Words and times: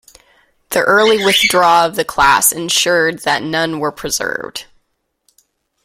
The 0.71 0.79
early 0.79 1.23
withdrawal 1.23 1.85
of 1.85 1.95
the 1.95 2.03
class 2.03 2.51
ensured 2.51 3.19
that 3.19 3.43
none 3.43 3.79
were 3.79 3.91
preserved. 3.91 4.65